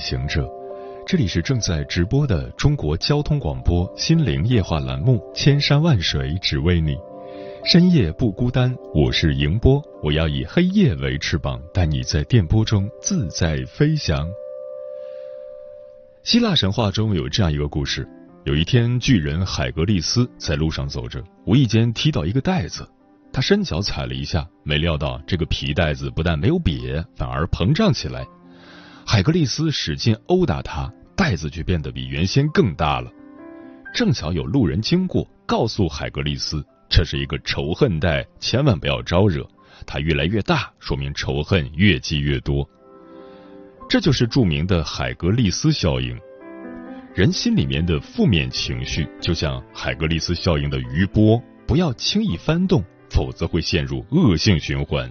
[0.00, 0.50] 行者，
[1.06, 6.94] 这里是正在直播的中国交通广播心灵夜话栏目《千山万水只为你》，
[7.64, 14.26] 深夜不孤单，我是迎波，我要以黑夜为翅膀，带你在电波中自在飞翔。
[16.22, 18.08] 希腊神话中有这样一个故事：
[18.44, 22.88] 有一天，巨人海格力斯在路上走着，无意间踢到一个袋子，
[23.32, 28.26] 他伸脚踩了一下，没料到这个皮袋子不但没有瘪，反而膨胀起来。
[29.06, 33.10] 海格力斯使劲殴打他，袋子却变得比原先更大了。
[33.94, 39.46] 正巧有路人经过，告诉海格力斯这是一个仇恨袋，千万不要招惹。
[39.86, 42.68] 它越来越大，说明仇恨越积越多。
[43.88, 46.16] 这就是著名的海格力斯效应。
[47.14, 55.10] 人心里面的负面情绪，就像海格力斯效应的余波，不要轻易翻动，否则会陷入恶性循环。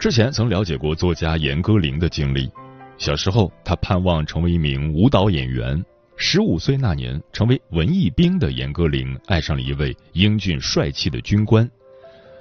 [0.00, 2.50] 之前曾了解过作家严歌苓的经历。
[2.96, 5.84] 小时候，他盼望成为一名舞蹈演员。
[6.16, 11.70] 十五岁那年，成为文艺兵的严歌苓爱上了一位英俊帅气的军官。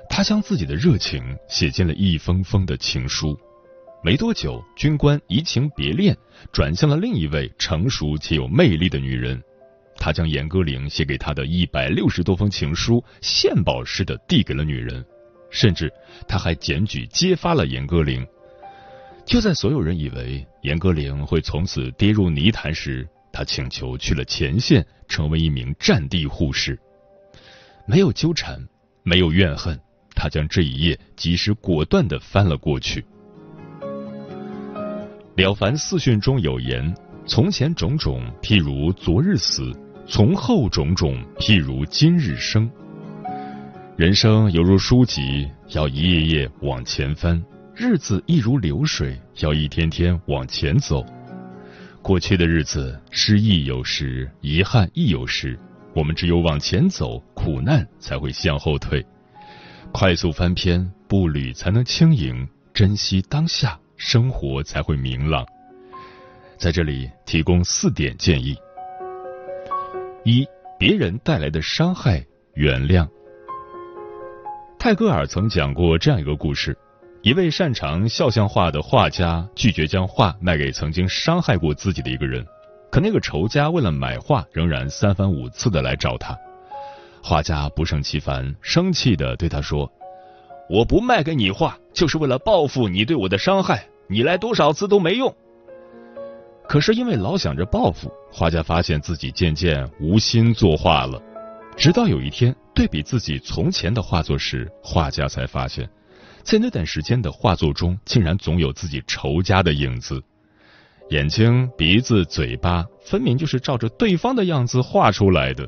[0.10, 3.38] 他将自己的热情写进了一封封的情书。
[4.02, 6.16] 没多久，军官移情别恋，
[6.54, 9.38] 转向了另一位成熟且有魅力的女人。
[9.98, 15.06] 他将严歌苓写给他的一百六十多封情书献宝似的递给了女人。
[15.50, 15.92] 甚至
[16.28, 18.26] 他还检举揭发了严歌苓。
[19.26, 26.80] 就在所有人以为严歌苓会从此跌入泥潭时，他请求去了前线，成为一名战地护士。
[27.86, 28.60] 没有纠缠，
[29.04, 29.80] 没有怨恨，
[30.16, 33.02] 他将这一页及时果断的翻了过去。
[35.36, 36.94] 《了凡四训》中有言
[37.26, 39.72] ：“从前种种，譬如昨日死；
[40.08, 42.70] 从后种种，譬如今日生。”
[44.00, 47.38] 人生犹如书籍，要一页页往前翻；
[47.76, 51.06] 日子亦如流水，要一天天往前走。
[52.02, 55.60] 过去的日子，失意有时，遗憾亦有时。
[55.94, 59.06] 我们只有往前走，苦难才会向后退。
[59.92, 65.46] 快速翻篇，步履才能轻盈；珍惜当下，生活才会明朗。
[66.58, 68.56] 在这里提供四点建议：
[70.24, 70.48] 一、
[70.80, 73.06] 别人带来的伤害，原谅。
[74.80, 76.76] 泰戈尔曾讲过这样一个故事：
[77.22, 82.46] 一位擅长肖像画的画家拒绝将画卖给曾经伤害过自己的一个人，
[82.90, 86.34] 可那个仇家为了买画，仍然三番五次的来找他。
[87.22, 89.92] 画家不胜其烦，生气的对他说
[90.72, 93.86] ：“我不卖给你画，就是为了报复你对我的伤害。
[94.08, 95.36] 你来多少次都没用。”
[96.70, 101.22] 可是因为老想着报复，画家发现自己渐渐无心作画了。
[101.80, 105.90] 直到有一天，对比自己从前的画作时，画家才发现，
[106.44, 110.22] 在那段时间的画作中，竟然总有自己仇家的影子。
[111.12, 115.66] 眼睛、鼻子、嘴巴，分明就是照着对方的样子画出来的。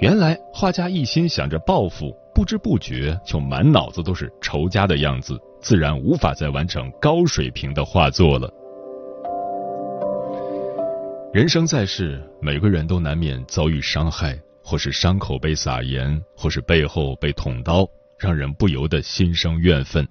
[0.00, 8.50] 原来，画家一心想着报复，不知不觉就满脑子都是仇家的样子，自然无法再完成高水平的画作了。
[11.30, 14.40] 人生在世，每个人都难免遭遇伤害。
[14.64, 17.86] 或是伤口被撒盐，或是背后被捅刀，
[18.18, 20.08] 让人不由得心生怨愤。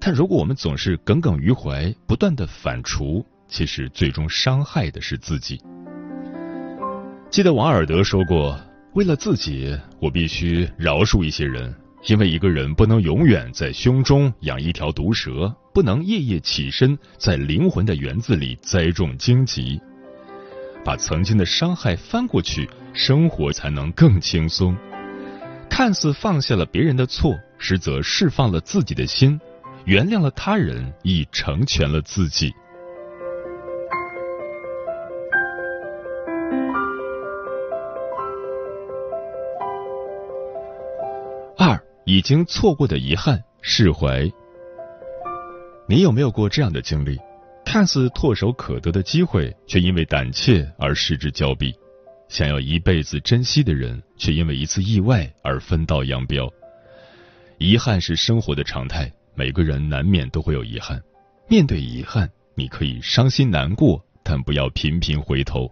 [0.00, 5.60] 但如果我们总是耿耿于怀，不断的反刍，其实最终伤害的是自己。
[7.28, 8.58] 记得王尔德说过
[8.94, 11.74] ：“为了自己，我必须饶恕一些人，
[12.06, 19.78] 因为一个人不能永远在胸中养一条毒蛇，不能夜夜起身在灵魂的园子里栽种荆棘。”
[20.84, 24.76] 把曾经的伤害翻过去，生活才能更轻松。
[25.68, 29.40] 看似放下了别人的错，实则释放了自己的心，
[29.84, 32.52] 原谅了他人，亦成全了自己。
[41.56, 44.30] 二，已经错过的遗憾，释怀。
[45.88, 47.18] 你有没有过这样的经历？
[47.64, 51.70] 看似唾手可得的机会，却因为胆怯而失之交臂；
[52.28, 56.52] 想要一辈子珍惜的人，却因为一次意外而分道扬镳。
[57.58, 61.02] 遗憾是生活的常态，每个人难免都会有遗憾。
[61.48, 65.68] 面对遗憾，你可以伤心难过，但不要频频回头。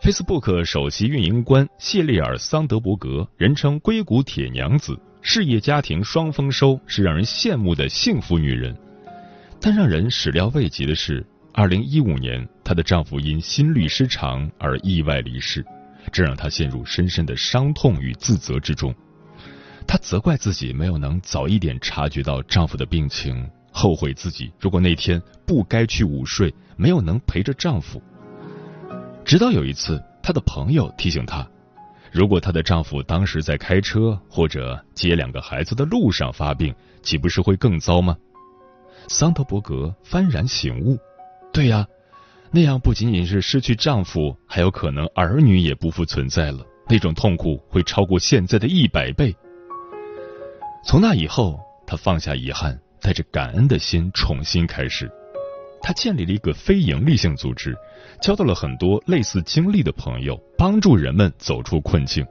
[0.00, 8.74] Facebook 首席运营官谢丽尔·桑德伯格，人称“硅谷铁娘子”，事业家庭双丰收，是让人羡慕的幸福女人。
[9.60, 15.64] 但让人始料未及的是，二零一五年，她的丈夫因心律失常而意外离世，
[16.12, 18.94] 这让她陷入深深的伤痛与自责之中。
[19.86, 28.00] 她责怪自己没有能早一点察觉到丈夫的病情，后悔自己如果那天不该去午睡，没有能陪着丈夫。
[29.24, 31.46] 直到有一次，她的朋友提醒她，
[32.12, 36.72] 如果她的丈夫当时在开车或者接两个孩子的路上发病，
[37.02, 38.16] 岂不是会更糟吗？
[39.08, 40.96] 桑德伯格幡然醒悟，
[41.52, 41.86] 对呀，
[42.50, 49.34] 那样不仅仅是失去丈夫，还有可能儿女也不复存在了，那种痛苦会超过现在的一百倍。
[50.84, 55.10] 从那以后，她放下遗憾，带着感恩的心重新开始。
[55.82, 57.76] 她建立了一个非营利性组织，
[58.20, 62.24] 交到了很多类似经历的朋友，帮助人们走出困境。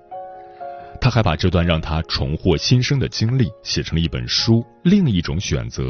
[1.01, 5.83] 他还把这段让他重获新生的经历写成了一本书《另一种选择》。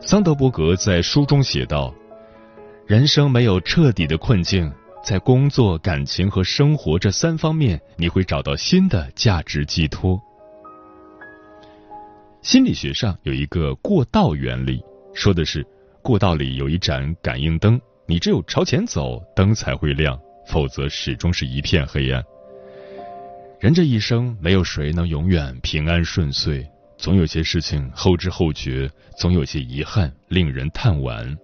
[0.00, 1.92] 桑德伯格在书中写道
[2.90, 4.68] ：“人生没有彻底的困境，
[5.04, 10.20] 在工作、感情和生活这三方面，你会找到新的价值寄托。”
[12.42, 14.82] 心理学上有一个过道原理，
[15.14, 15.64] 说的是
[16.02, 22.20] 过道里有一盏感应灯，你只有朝前走，灯才会亮，否则始终是一片黑暗。
[23.60, 26.68] 人这一生，没有谁能永远平安顺遂。
[26.98, 31.38] 总有些事情后知后觉，总有些遗憾令人叹惋。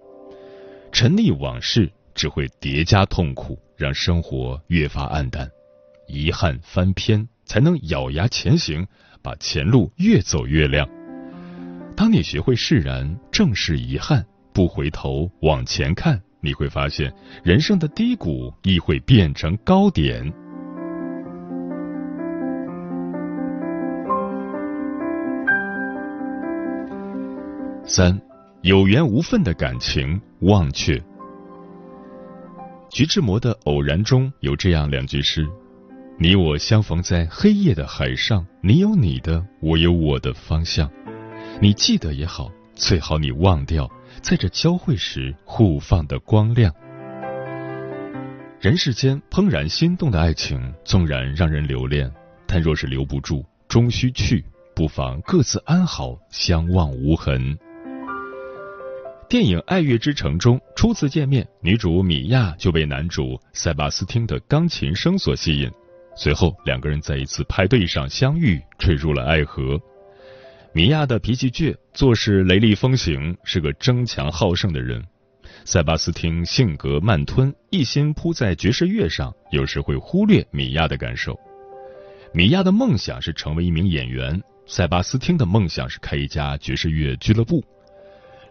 [0.91, 5.49] 沉溺往事只会叠加痛苦，让生活越发暗淡。
[6.07, 8.87] 遗憾翻篇，才能咬牙前行，
[9.21, 10.87] 把前路越走越亮。
[11.95, 17.13] 当你学会释然，正视遗憾，不回头往前看，你会发现，
[17.43, 20.33] 人生的低谷亦会变成高点。
[27.85, 28.19] 三，
[28.67, 31.01] 有缘无分的感情忘却。
[32.89, 35.47] 徐志摩的《偶然》中有这样两句诗
[36.19, 40.91] ：“你我相逢在黑夜的海上，你有你的，我有我的方向。
[41.61, 43.89] 你记得也好，最好你忘掉，
[44.21, 46.69] 在这交汇时互放的光亮。
[48.59, 52.11] 人世间怦然心动的爱情，纵然让人留恋，
[52.45, 54.43] 但若是留不住，终须去，
[54.75, 57.57] 不妨各自安好，相忘无痕。”
[59.29, 65.69] 电影《爱乐之城》中初次见面，女主米娅就被男主塞巴斯汀的钢琴声所吸引。
[66.15, 69.77] 随后，两个人在一次派对上相遇，坠入了爱河。
[70.71, 75.03] 米娅的脾气倔，做事雷厉风行，是个争强好胜的人。
[75.65, 81.37] 塞巴斯汀性格慢吞，一心扑在爵士乐上，有时会忽略米娅的感受。
[82.33, 87.61] 米娅的梦想是成为一名演员，塞巴斯汀的梦想是开一家爵士乐俱乐部。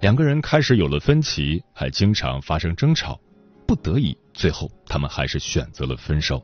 [0.06, 3.18] 两个人开始有了分歧，还经常发生争吵，
[3.66, 6.40] 不得已，最后他们还是选择了分手。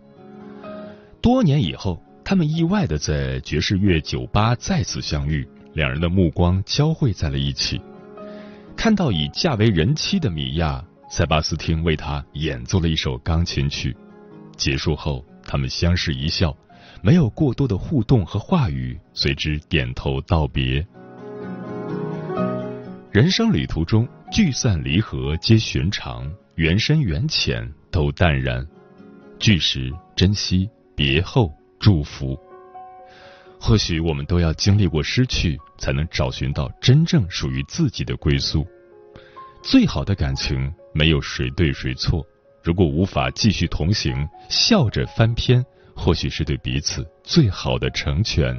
[1.20, 7.80] 多年以后，他们意外的在爵士乐酒吧再次相遇，两人的目光交汇在了一起。
[8.76, 13.96] 看到已嫁为人妻的米娅，塞巴斯汀为她演奏了一首钢琴曲。
[14.56, 16.52] 结束后，他们相视一笑，
[17.00, 20.84] 没有过多的互动和话语，随之点头道别。
[23.12, 28.66] 人生旅途中，聚散离合皆寻常，缘深缘浅都淡然。
[29.38, 30.66] 聚时珍惜，
[30.96, 32.34] 别后祝福。
[33.60, 38.66] 或许我们都要经历过失去，才能找寻到真正属于自己的归宿。
[39.62, 42.26] 最好的感情，没有谁对谁错。
[42.64, 45.62] 如果无法继续同行，笑着翻篇，
[45.94, 48.56] 或许是对彼此最好的成全。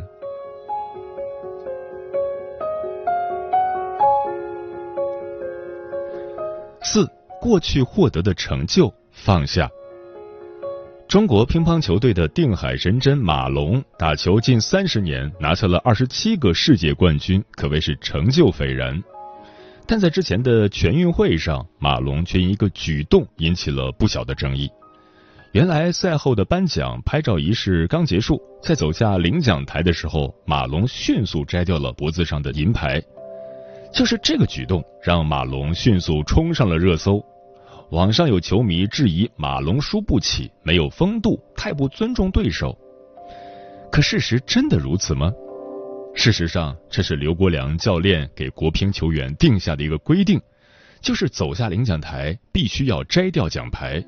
[7.43, 9.69] 过去获得的成就放下。
[11.09, 19.03] 中国乒乓球队的定海神针马龙，打球近三十年，拿下了二十七个世界冠军，可谓是成就斐然。
[19.85, 24.69] 但在之前的全运会上，马龙却因一个举动引起了不小的争议。
[25.51, 33.03] 原来赛后的颁奖拍照仪式刚结束，在走下领奖台的时候，马龙迅速摘掉了脖子上的银牌。
[33.93, 37.21] 就是这个举动，让马龙迅速冲上了热搜。
[37.93, 42.75] 网上有球迷质疑马龙输不起，没有风度，太不尊重对手。
[43.91, 45.31] 可事实真的如此吗？
[46.15, 50.41] 事实上，这是刘国梁教练给国乒球员定下的一个规定，
[51.01, 54.03] 就是走下领奖台必须要摘掉奖牌。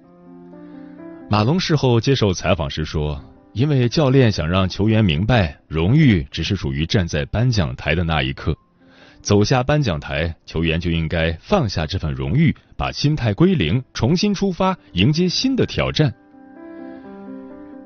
[1.29, 3.23] 马龙事后接受采访时说
[3.53, 8.57] ：“因为教练想让球员明白，荣誉只是属于站在颁奖台的那一刻，
[9.25, 16.13] 走下颁奖台，球员就应该放下这份荣誉，把心态归零，重新出发，迎接新的挑战。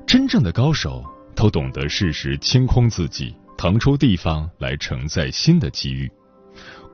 [0.06, 1.02] 真正的高手
[1.34, 6.10] 都懂得适时清空自己。”腾出地方来承载新的机遇，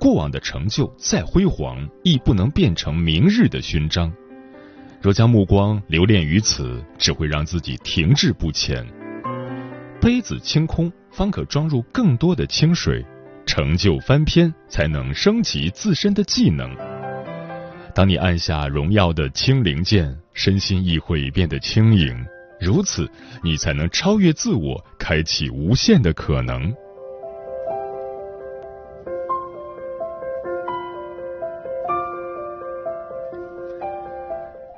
[0.00, 4.12] 过往的成就再辉煌，亦不能变成明日的勋章。
[5.00, 8.86] 若将目光留恋于此，只会让自己停滞不前。
[10.00, 13.00] 杯子清空，方可装入更多的清水；
[13.46, 16.76] 成就翻篇，才能升级自身的技能。
[17.94, 22.14] 当你按下荣耀的清零键，身心亦会变得轻盈。
[22.60, 23.08] 如此，
[23.42, 26.74] 你才能超越自我，开启无限的可能。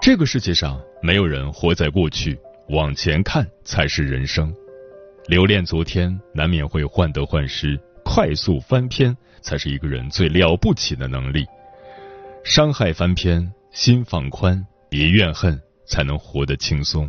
[0.01, 4.55] 这个世界上没有人活在过去，往前看才是人生。
[5.27, 7.77] 留恋昨天，难免会患得患失；
[8.11, 11.45] 快速翻篇，才是一个人最了不起的能力。
[12.43, 17.09] 伤害翻篇，心放宽，别怨恨，才能活得轻松。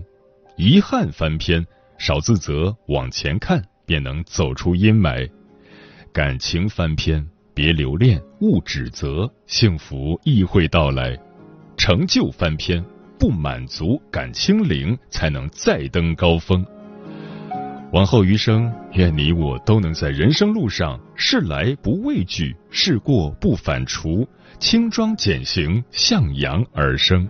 [0.57, 1.65] 遗憾翻篇，
[1.97, 5.25] 少自责，往前看，便能走出阴霾；
[6.11, 11.17] 感情翻篇，别留恋，勿指责，幸福亦会到来；
[11.77, 12.83] 成就翻篇，
[13.17, 16.63] 不满足，感清零，才能再登高峰。
[17.91, 24.27] 往后余生，愿你我都能在人生路上，事来不畏惧，事过不反刍，
[24.59, 27.27] 轻装简行，向阳而生。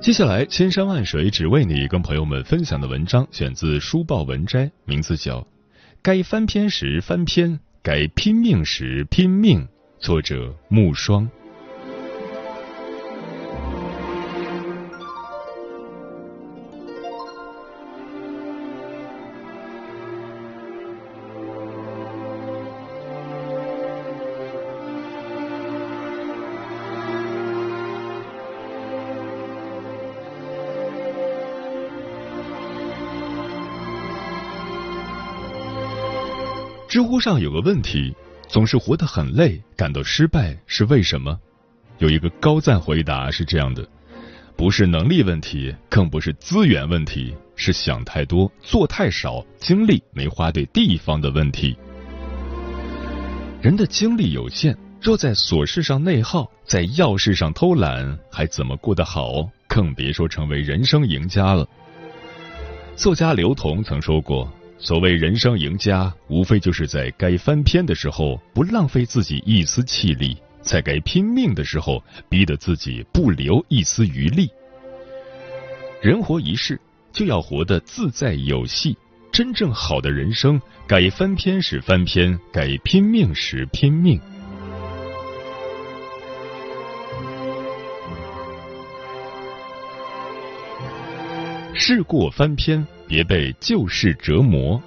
[0.00, 5.40] 接下来，千山万水只为你，跟朋友们分享的文章选自书报文摘，名字叫
[6.00, 9.60] 《该翻篇时翻篇，该拼命时拼命》，
[9.98, 11.28] 作者木霜。
[36.96, 38.16] 知乎上有个问题：
[38.48, 41.38] 总是活得很累，感到失败是为什么？
[41.98, 43.86] 有一个高赞回答是这样的：
[44.56, 51.76] 不是能力问题，更不是资源问题，是想太多、做太少、精力没花对地方的问题。
[53.60, 59.46] 人的精力有限，若在琐事上内耗，在要事上偷懒，还怎么过得好？
[59.68, 61.68] 更别说成为人生赢家了。
[62.96, 64.50] 作家刘同曾说过。
[64.78, 74.48] 所谓人生赢家，无非就是在该翻篇的时候不浪费自己一丝气力，在该拼命的时候逼得自己不留一丝余力。
[76.02, 76.78] 人活一世，
[77.10, 78.96] 就要活得自在有戏。
[79.32, 84.20] 真正好的人生，该翻篇时翻篇，该拼命时拼命。
[91.74, 92.86] 事过翻篇。
[93.08, 94.80] 别被旧事折磨。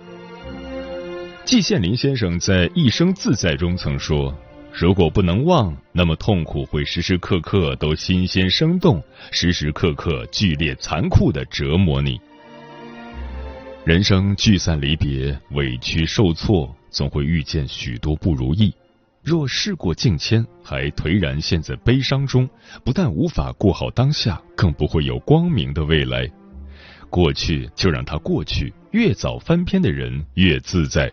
[1.46, 4.32] 季羡林先生在《一生自在》中曾说
[4.72, 12.20] ：“如果不能忘，那么痛苦会时时刻刻都新鲜生动，时时刻刻剧烈残酷的折磨你。
[13.84, 18.72] 人生聚散离别，委屈受挫，总会遇见许多不如意。
[19.24, 22.48] 若事过境迁，还颓然陷在悲伤中，
[22.84, 26.30] 不但无法过好当下，更不会有光明的未来。”
[27.10, 31.12] 过去就让它过去，越早翻篇的人越自在。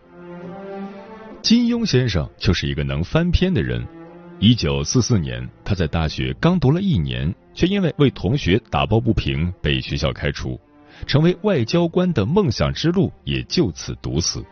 [1.43, 3.87] 金庸先生就是一个能翻篇的人。
[4.39, 10.61] 一九四四年，他在大学刚读了一年，却因为为同学打抱不平被学校开除，
[11.07, 14.45] 成为外交官的梦想之路也就此堵死。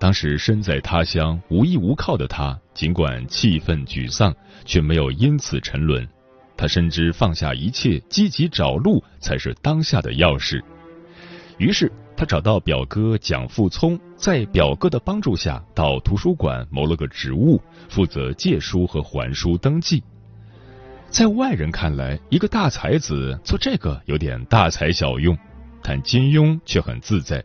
[0.00, 4.34] 当时身在他乡无依无靠的他，尽管气愤沮丧，
[4.64, 6.08] 却没有因此沉沦。
[6.58, 10.62] 他深知放下一切，积极找路才是当下的要事。
[11.56, 20.02] 于是，他找到表哥蒋复聪，在表哥的帮助下，到图书馆谋了个职务，负责借书和还书登记。
[21.08, 25.38] 在外人看来，一个大才子做这个有点大材小用，
[25.80, 27.42] 但金庸却很自在。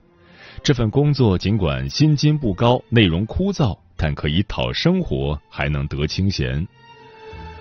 [0.64, 6.68] 这份工作尽管薪金不高，内容枯燥，但可以讨生活，还能得清闲。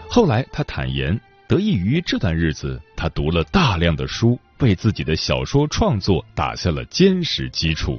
[0.08, 1.20] 后来，他坦言。
[1.48, 7.98] 得益于这段日子，他读了大量的书，为自己的小说创作打下了坚实基础。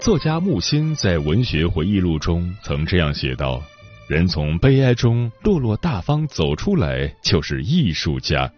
[0.00, 3.62] 作家木心在文学回忆录中曾这样写道
[4.08, 8.50] ：“人从悲哀中落落大方走出来，就是艺术家。”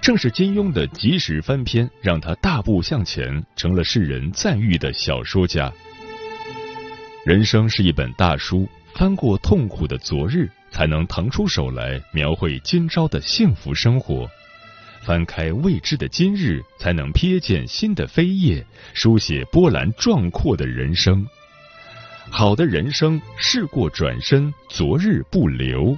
[0.00, 5.72] 正是金庸的及时翻篇，让他大步向前，成了世人赞誉的小说家。
[7.24, 14.28] 人生是一本大书，翻过痛苦的昨日，才能腾出手来描绘今朝的幸福生活；
[15.02, 21.26] 翻开未知的今日，才能瞥见新的扉页，书写波澜壮阔的人生。
[22.30, 25.96] 好的人生，事过转身，昨日不留。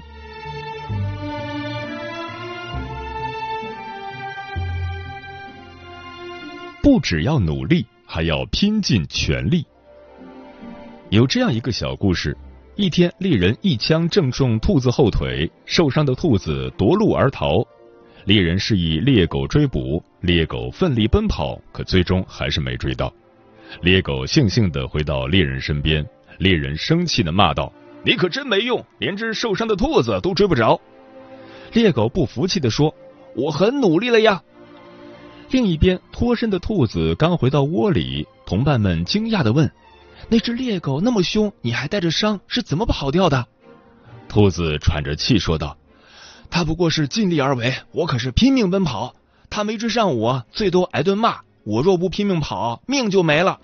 [6.82, 9.62] 不只要努力，还要拼尽全力。
[11.10, 12.34] 有这样一个小故事：
[12.80, 17.62] 一天，猎人一枪正中兔子后腿，受伤的兔子夺路而逃。
[18.24, 23.12] 猎人示意猎狗追捕，猎狗奋力奔跑，可最终还是没追到。
[23.82, 26.02] 猎狗悻悻地回到猎人身边，
[26.38, 27.70] 猎人生气地骂道
[28.02, 30.80] ：“你可真没用，连只受伤的兔子都追不着。”
[31.74, 32.94] 猎狗不服气地说
[33.36, 34.42] ：“我很努力了呀。”
[35.52, 39.70] 另一边，脱身的兔子刚回到窝里，同伴们惊讶的问
[40.30, 43.46] ：“那只猎狗那么凶，你还带着伤，是怎么跑掉的？”
[44.28, 45.76] 兔子喘着气说道
[46.48, 49.14] ：“他不过是尽力而为，我可是拼命奔跑。
[49.50, 51.40] 他没追上我，最多挨顿骂。
[51.64, 53.58] 我若不拼命跑，命就没了。”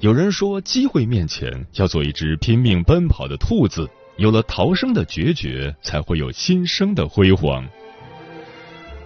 [0.00, 7.68] 有人说，机会面前要做一只拼命奔跑的兔子，有了逃生的决绝，才会有新生的辉煌。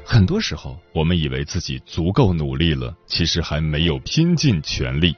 [0.06, 5.16] 很多时候，我们以为自己足够努力了，其实还没有拼尽全力。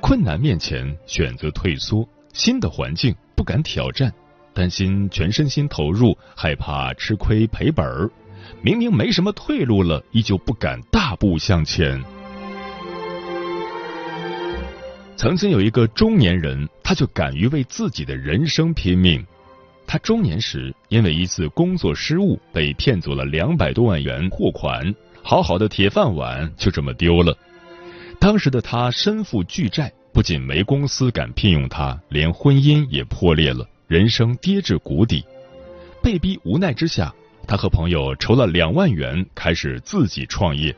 [0.00, 4.12] 困难面前选择退缩，新的环境不敢挑战，
[4.52, 8.08] 担心全身心投入，害怕吃亏赔本儿。
[8.62, 12.02] 明明没什么退路了，依旧不敢大步向前。
[15.16, 19.26] 曾经有一个中年人，他就敢于为自己的人生拼命。
[19.88, 27.34] 他中年时，因为一次工作失误，被骗走了两百多万元货款，好好的铁饭碗就这么丢了。
[28.20, 35.24] 当时的他身负巨债，不仅没公司敢聘用他，连婚姻也破裂了，人生跌至谷底。
[36.02, 37.10] 被逼无奈之下，
[37.46, 40.76] 他和朋友筹了两万元，开始自己创业。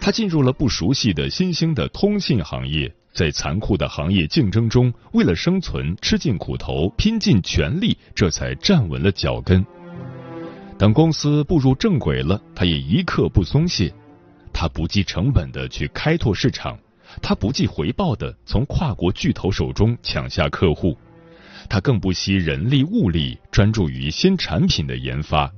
[0.00, 2.94] 他进入了不熟悉的新兴的通信行业。
[3.12, 9.64] 在残酷的行业竞争中，为了生存，吃尽苦头，拼尽全力，这才站稳了脚跟。
[10.78, 13.92] 等公司步入正轨了，他也一刻不松懈。
[14.52, 16.78] 他不计成本的去开拓市场，
[17.20, 20.96] 他不计回报的从跨国巨头手中抢下客户，
[21.68, 25.52] 他更不惜人力物力，专注于新产品的研发。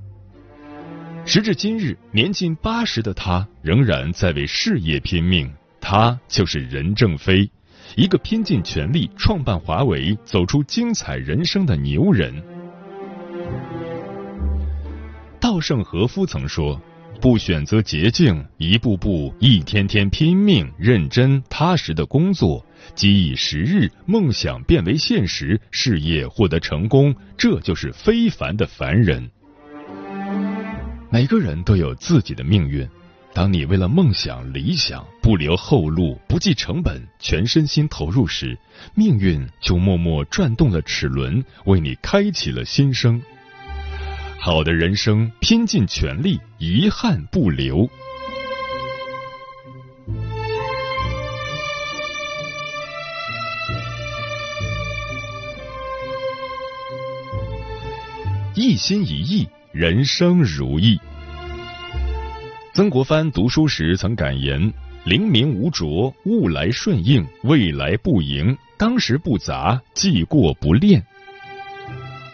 [1.24, 5.50] 时至今日，年近八十的他仍然在为事业拼命。
[5.86, 7.46] 他就是任正非，
[7.94, 12.42] 一个拼尽全力创办华为、走出精彩人生的牛人。
[15.38, 16.80] 稻盛和夫曾说
[17.20, 29.30] ：“不选择捷径，一步步、一天天拼命、认真踏实的工作，积以时日，梦想变为现实，事业获得成功，这就是非凡的凡人。”
[31.12, 32.88] 每个人都有自己的命运。
[33.34, 38.56] 当你为了梦想、理想不留后路、不计成本、全身心投入时，
[38.94, 43.20] 命运就默默转动了齿轮，为你开启了新生。
[44.38, 47.90] 好的人生，拼尽全力，遗憾不留。
[58.54, 61.00] 一心一意，人生如意。
[62.74, 64.72] 曾国藩读书时曾感言
[65.06, 71.00] ：“灵明无浊，物来顺应，未来不迎，当时不杂，既过不恋。”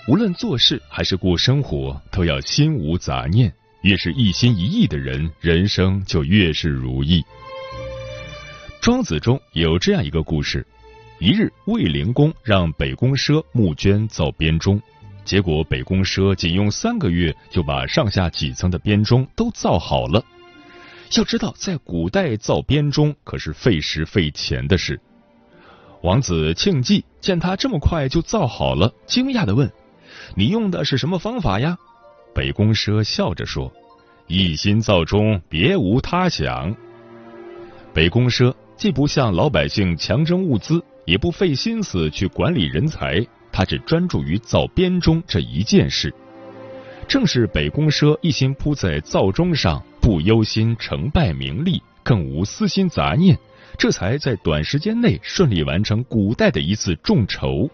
[0.09, 3.53] 无论做事还是过生活，都要心无杂念。
[3.83, 7.23] 越是一心一意的人，人生就越是如意。
[8.81, 10.67] 庄子中有这样一个故事：
[11.19, 14.81] 一日，卫灵公让北宫奢募捐造编钟，
[15.25, 20.25] 结果北宫奢仅用三个月就把上下几层的编钟都造好了。
[21.17, 25.01] 要知道，在古代造编钟可是费时费钱的事。
[26.03, 29.71] 王子庆忌见他这么快就造好了，惊讶的问
[30.35, 31.77] ：“你用的是什么方法呀？”
[32.35, 33.73] 北宫奢笑着说
[34.27, 36.75] ：“一心造钟，别无他想。”
[37.93, 43.21] 北宫奢既不向老百姓强征物资，也不费心思去管理人才，
[43.61, 43.65] 他。
[43.71, 46.13] 只专注于造编钟这一件事。
[47.07, 53.39] 正是北宫奢一心扑在造钟上，不忧心成败名利，更无私心杂念，
[53.79, 57.71] 这才在短时间内顺利完成古代的一次众筹。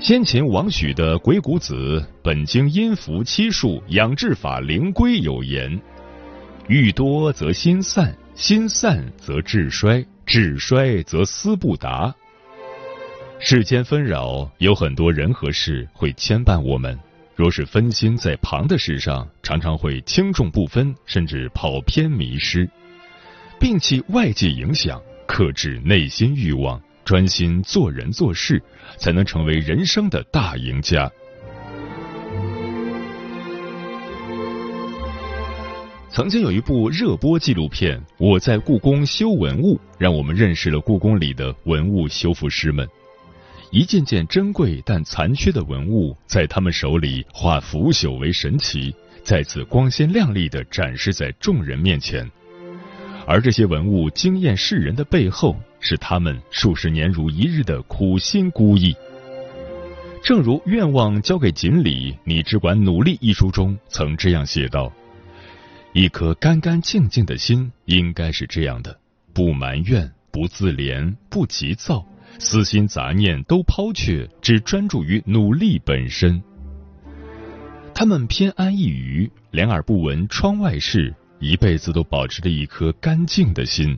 [0.00, 1.74] 先秦王许的《鬼谷子》
[2.22, 5.80] 本经音符七术养志法灵龟有言
[6.68, 12.14] ：“欲多则心散，心散则志衰，志衰则思不达。”
[13.40, 16.98] 世间纷扰，有很多人和事会牵绊我们。
[17.34, 22.68] 若是分心在旁的事上，常常会轻重不分，甚至跑偏迷失。
[23.58, 26.78] 摒弃外界影响，克制内心欲望。
[27.06, 28.62] 专心做人做事，
[28.98, 31.10] 才能成为人生的大赢家。
[36.16, 42.88] 曾经有一部热播纪录片《我在故宫修文物》，让我们认识了故宫里的文物修复师们。
[43.70, 52.26] 一件件珍贵但残缺的文物，在他们手里化腐朽为神奇，再次光鲜亮丽的展示在众人面前。
[53.26, 58.96] 而这些文物惊艳世人的背后，是他们数十年如一日的苦心孤诣。
[60.22, 64.90] 正如《愿望交给锦鲤，你只管努力》一书中曾这样写道
[65.98, 69.00] ：“一颗干干净净的心，应该是这样的：
[69.32, 72.04] 不埋怨，不自怜，不急躁，
[72.38, 76.42] 私心杂念都抛却，只专注于努力本身。
[77.94, 83.96] 他们偏安一隅，两耳不闻窗外事。”一辈子都保持着一颗干净的心。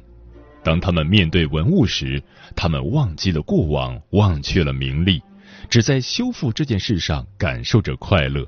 [0.63, 2.23] 当他们面对文物时，
[2.55, 5.21] 他们忘记了过往，忘却了名利，
[5.69, 8.47] 只在修复这件事上感受着快乐，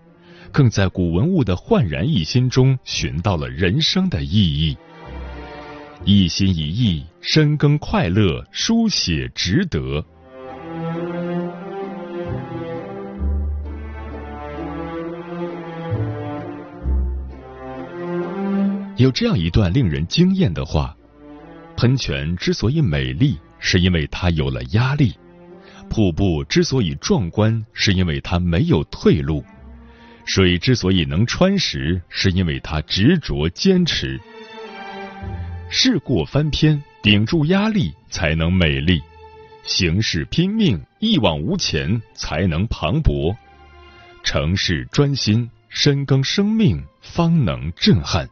[0.53, 4.77] 更在古文物的焕然一新中寻到了人生的意义。
[6.05, 10.05] 一心一意，深耕快乐，书写值得。
[18.97, 20.95] 有这样一段令人惊艳的话：
[21.77, 25.13] 喷泉之所以美丽，是因为它有了压力；
[25.89, 29.43] 瀑布之所以壮观，是因为它没有退路；
[30.33, 34.21] 水之所以能穿石，是因为它执着坚持。
[35.69, 39.01] 事过翻篇，顶住压力才能美丽；
[39.65, 43.35] 行事拼命，一往无前才能磅礴；
[44.23, 48.29] 成事专心，深耕生命，方能震撼。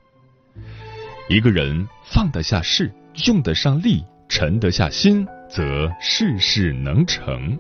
[1.28, 2.92] 一个人放得下事，
[3.26, 7.58] 用得上力，沉得下心，则事事能成。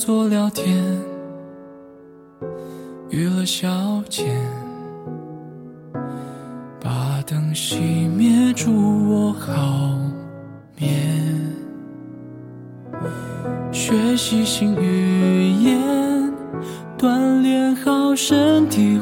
[0.00, 0.82] 做聊天，
[3.10, 4.24] 娱乐消遣，
[6.80, 8.72] 把灯熄灭，祝
[9.10, 9.94] 我好
[10.78, 10.90] 眠。
[13.70, 16.32] 学习新语言，
[16.96, 18.98] 锻炼好身体，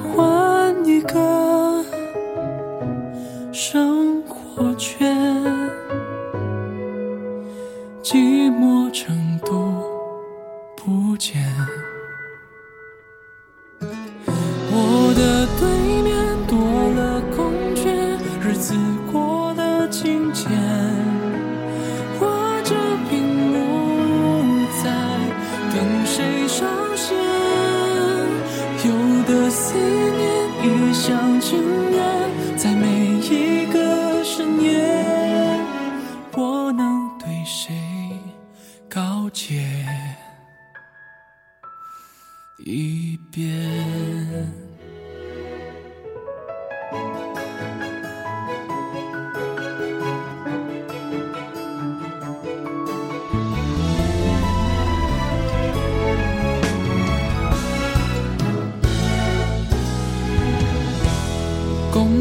[11.39, 11.98] 天。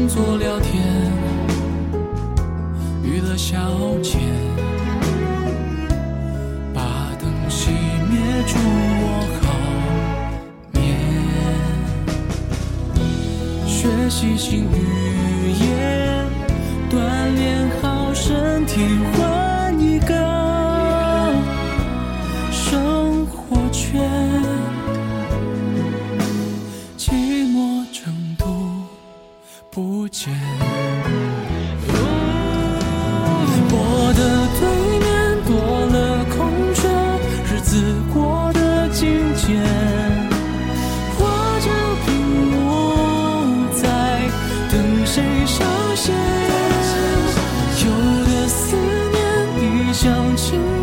[0.08, 0.82] 做聊天，
[3.04, 3.58] 娱乐消
[4.02, 4.16] 遣，
[6.72, 6.80] 把
[7.20, 7.68] 灯熄
[8.10, 9.06] 灭，祝我
[9.42, 9.46] 好
[10.72, 10.80] 眠。
[13.66, 16.26] 学习新语言，
[16.90, 16.96] 锻
[17.34, 18.80] 炼好身体，
[50.38, 50.77] 情